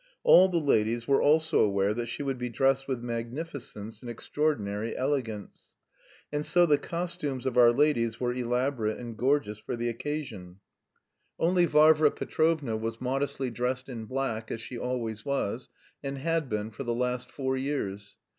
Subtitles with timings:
[0.23, 4.97] All the ladies were also aware that she would be dressed with magnificence and extraordinary
[4.97, 5.75] elegance.
[6.33, 10.59] And so the costumes of our ladies were elaborate and gorgeous for the occasion.
[11.37, 15.69] Only Varvara Petrovna was modestly dressed in black as she always was,
[16.01, 18.17] and had been for the last four years.